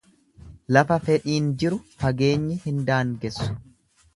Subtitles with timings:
[0.77, 3.51] Lafa fedhiin jiru fageenyi hin daangessu.